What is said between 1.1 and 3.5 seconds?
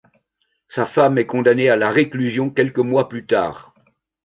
est condamnée à la réclusion quelques mois plus